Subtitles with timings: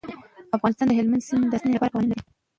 [0.55, 2.21] افغانستان د هلمند سیند د ساتنې لپاره قوانین لري.